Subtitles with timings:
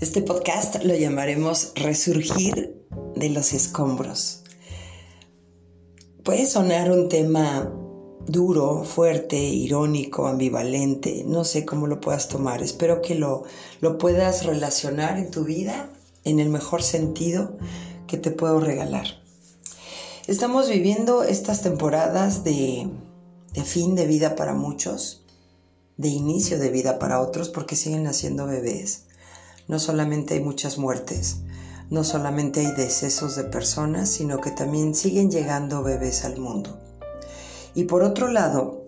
[0.00, 2.74] Este podcast lo llamaremos Resurgir
[3.16, 4.44] de los escombros.
[6.24, 7.70] Puede sonar un tema
[8.26, 12.62] duro, fuerte, irónico, ambivalente, no sé cómo lo puedas tomar.
[12.62, 13.42] Espero que lo,
[13.82, 15.90] lo puedas relacionar en tu vida
[16.24, 17.58] en el mejor sentido
[18.06, 19.22] que te puedo regalar.
[20.26, 22.88] Estamos viviendo estas temporadas de,
[23.52, 25.26] de fin de vida para muchos,
[25.98, 29.09] de inicio de vida para otros porque siguen naciendo bebés
[29.70, 31.42] no solamente hay muchas muertes,
[31.90, 36.76] no solamente hay decesos de personas, sino que también siguen llegando bebés al mundo.
[37.76, 38.84] Y por otro lado,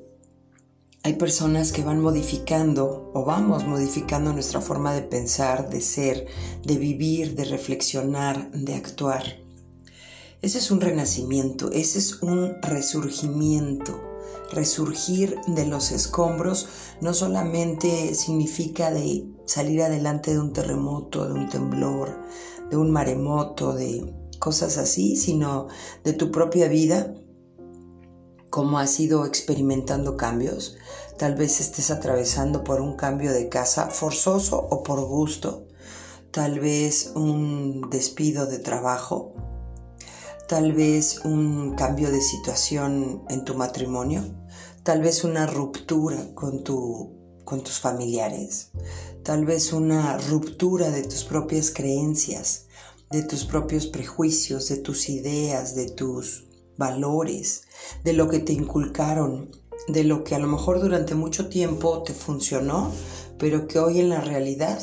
[1.05, 6.27] hay personas que van modificando o vamos modificando nuestra forma de pensar, de ser,
[6.65, 9.23] de vivir, de reflexionar, de actuar.
[10.41, 14.12] Ese es un renacimiento, ese es un resurgimiento
[14.53, 16.69] resurgir de los escombros
[17.01, 22.17] no solamente significa de salir adelante de un terremoto, de un temblor,
[22.71, 25.69] de un maremoto, de cosas así, sino
[26.05, 27.15] de tu propia vida,
[28.51, 30.77] cómo has ido experimentando cambios.
[31.19, 35.67] Tal vez estés atravesando por un cambio de casa forzoso o por gusto,
[36.31, 39.35] tal vez un despido de trabajo,
[40.49, 44.23] tal vez un cambio de situación en tu matrimonio,
[44.83, 47.13] tal vez una ruptura con, tu,
[47.45, 48.71] con tus familiares,
[49.23, 52.67] tal vez una ruptura de tus propias creencias,
[53.11, 57.63] de tus propios prejuicios, de tus ideas, de tus valores,
[58.03, 59.51] de lo que te inculcaron,
[59.87, 62.93] de lo que a lo mejor durante mucho tiempo te funcionó,
[63.39, 64.81] pero que hoy en la realidad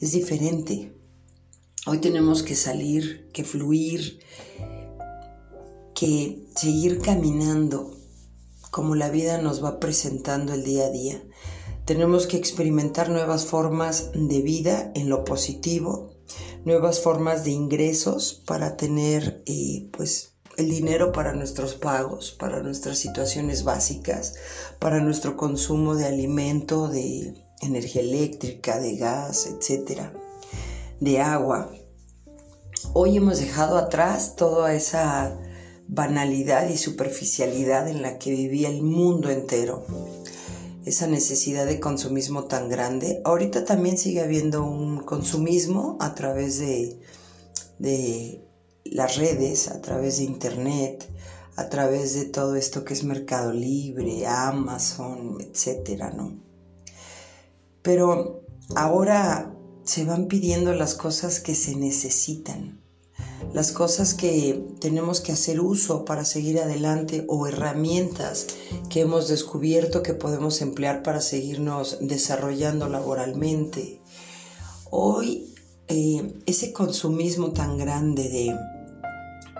[0.00, 0.94] es diferente.
[1.86, 4.20] Hoy tenemos que salir, que fluir,
[5.94, 7.99] que seguir caminando
[8.70, 11.22] como la vida nos va presentando el día a día.
[11.84, 16.10] Tenemos que experimentar nuevas formas de vida en lo positivo,
[16.64, 22.98] nuevas formas de ingresos para tener eh, pues el dinero para nuestros pagos, para nuestras
[22.98, 24.34] situaciones básicas,
[24.78, 30.12] para nuestro consumo de alimento, de energía eléctrica, de gas, etcétera,
[31.00, 31.72] de agua.
[32.92, 35.36] Hoy hemos dejado atrás toda esa
[35.92, 39.84] banalidad y superficialidad en la que vivía el mundo entero.
[40.84, 43.20] Esa necesidad de consumismo tan grande.
[43.24, 47.00] Ahorita también sigue habiendo un consumismo a través de,
[47.78, 48.46] de
[48.84, 51.10] las redes, a través de internet,
[51.56, 56.40] a través de todo esto que es Mercado Libre, Amazon, etcétera, ¿no?
[57.82, 58.44] Pero
[58.76, 62.80] ahora se van pidiendo las cosas que se necesitan
[63.52, 68.46] las cosas que tenemos que hacer uso para seguir adelante o herramientas
[68.88, 74.00] que hemos descubierto que podemos emplear para seguirnos desarrollando laboralmente.
[74.90, 75.54] Hoy
[75.88, 78.56] eh, ese consumismo tan grande de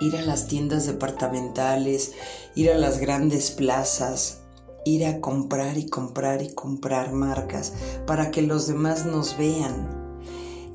[0.01, 2.13] ir a las tiendas departamentales,
[2.55, 4.39] ir a las grandes plazas,
[4.85, 7.73] ir a comprar y comprar y comprar marcas
[8.07, 9.99] para que los demás nos vean.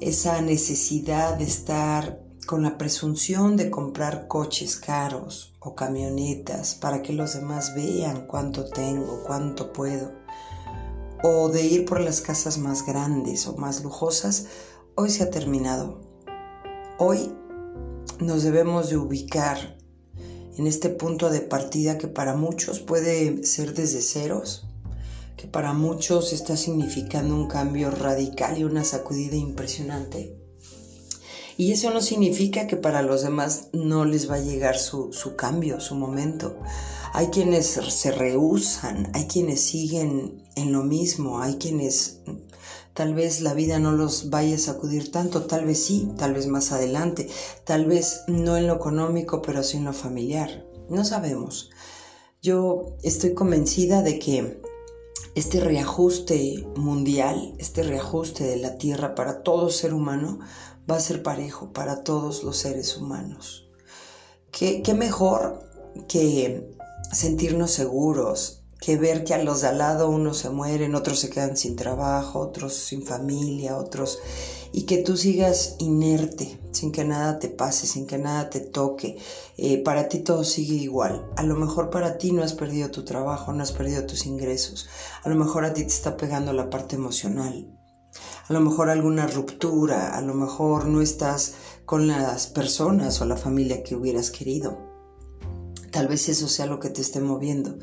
[0.01, 7.13] Esa necesidad de estar con la presunción de comprar coches caros o camionetas para que
[7.13, 10.11] los demás vean cuánto tengo, cuánto puedo,
[11.23, 14.45] o de ir por las casas más grandes o más lujosas,
[14.95, 16.01] hoy se ha terminado.
[16.99, 17.33] Hoy
[18.19, 19.77] nos debemos de ubicar
[20.57, 24.67] en este punto de partida que para muchos puede ser desde ceros,
[25.35, 30.44] que para muchos está significando un cambio radical y una sacudida impresionante
[31.57, 35.79] y eso no significa que para los demás no les va a llegar su, cambio,
[35.79, 36.57] su momento.
[37.13, 42.19] Hay quienes se rehusan, hay quienes siguen en lo mismo, hay quienes
[42.93, 46.47] tal vez la vida no los vaya a sacudir tanto, tal vez sí, tal vez
[46.47, 47.29] más adelante,
[47.63, 50.65] tal vez no en lo económico, pero sí en lo familiar.
[50.89, 51.69] No sabemos.
[52.41, 54.61] Yo estoy convencida de que
[55.35, 60.39] este reajuste mundial, este reajuste de la Tierra para todo ser humano,
[60.89, 63.69] va a ser parejo para todos los seres humanos.
[64.51, 65.69] ¿Qué, mejor
[66.07, 66.65] que
[67.11, 71.31] sentirnos seguros, que ver que a los de al lado unos se mueren, otros se
[71.31, 74.19] quedan sin trabajo, otros sin familia, otros...
[74.71, 79.17] Y que tú sigas inerte, sin que nada te pase, sin que nada te toque.
[79.57, 81.31] Eh, para ti todo sigue igual.
[81.37, 84.87] A lo mejor para ti no has perdido tu trabajo, no has perdido tus ingresos.
[85.23, 87.71] A lo mejor a ti te está pegando la parte emocional
[88.47, 93.37] a lo mejor alguna ruptura, a lo mejor no estás con las personas o la
[93.37, 94.94] familia que hubieras querido.
[95.95, 97.77] Tal vez eso sea lo que te esté moviendo,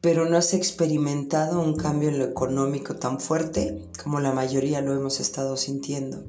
[0.00, 4.94] pero no has experimentado un cambio en lo económico tan fuerte como la mayoría lo
[4.94, 6.24] hemos estado sintiendo.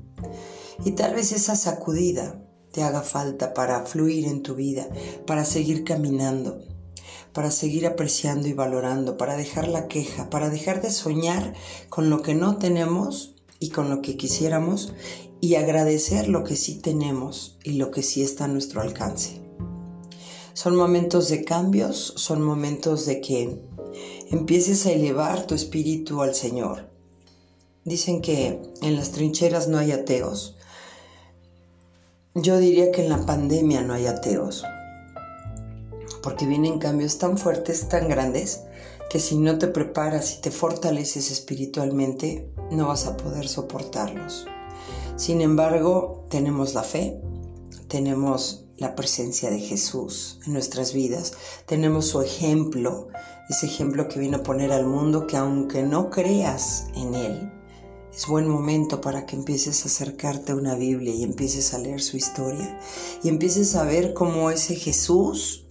[0.84, 2.44] Y tal vez esa sacudida
[2.74, 4.90] te haga falta para fluir en tu vida,
[5.26, 6.60] para seguir caminando,
[7.32, 11.54] para seguir apreciando y valorando, para dejar la queja, para dejar de soñar
[11.88, 14.92] con lo que no tenemos y con lo que quisiéramos
[15.40, 19.41] y agradecer lo que sí tenemos y lo que sí está a nuestro alcance.
[20.54, 23.62] Son momentos de cambios, son momentos de que
[24.30, 26.90] empieces a elevar tu espíritu al Señor.
[27.86, 30.58] Dicen que en las trincheras no hay ateos.
[32.36, 34.64] Yo diría que en la pandemia no hay ateos.
[36.22, 38.62] Porque vienen cambios tan fuertes, tan grandes,
[39.10, 44.46] que si no te preparas y te fortaleces espiritualmente, no vas a poder soportarlos.
[45.16, 47.20] Sin embargo, tenemos la fe,
[47.88, 51.34] tenemos la presencia de Jesús en nuestras vidas,
[51.68, 53.10] tenemos su ejemplo,
[53.48, 57.52] ese ejemplo que vino a poner al mundo que aunque no creas en Él,
[58.12, 62.02] es buen momento para que empieces a acercarte a una Biblia y empieces a leer
[62.02, 62.80] su historia
[63.24, 65.68] y empieces a ver cómo ese Jesús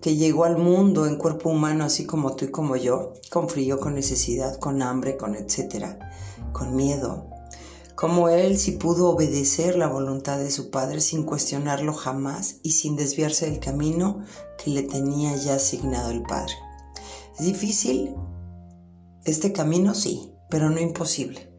[0.00, 3.80] que llegó al mundo en cuerpo humano así como tú y como yo, con frío,
[3.80, 5.98] con necesidad, con hambre, con etcétera,
[6.52, 7.35] con miedo,
[7.96, 12.94] como él sí pudo obedecer la voluntad de su padre sin cuestionarlo jamás y sin
[12.94, 14.22] desviarse del camino
[14.62, 16.52] que le tenía ya asignado el padre.
[17.38, 18.14] ¿Es difícil?
[19.24, 21.50] Este camino sí, pero no imposible.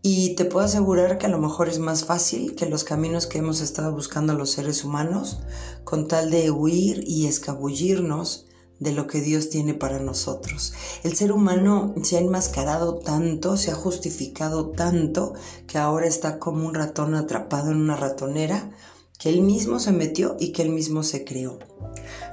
[0.00, 3.38] Y te puedo asegurar que a lo mejor es más fácil que los caminos que
[3.38, 5.40] hemos estado buscando los seres humanos,
[5.82, 8.46] con tal de huir y escabullirnos
[8.84, 10.74] de lo que Dios tiene para nosotros.
[11.02, 15.32] El ser humano se ha enmascarado tanto, se ha justificado tanto,
[15.66, 18.70] que ahora está como un ratón atrapado en una ratonera,
[19.18, 21.58] que él mismo se metió y que él mismo se creó.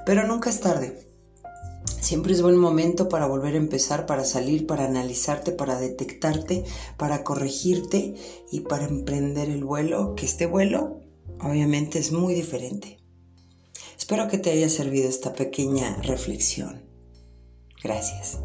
[0.05, 1.07] Pero nunca es tarde.
[2.01, 6.65] Siempre es buen momento para volver a empezar, para salir, para analizarte, para detectarte,
[6.97, 8.15] para corregirte
[8.51, 10.99] y para emprender el vuelo, que este vuelo
[11.39, 13.00] obviamente es muy diferente.
[14.11, 16.81] Espero que te haya servido esta pequeña reflexión.
[17.81, 18.41] Gracias.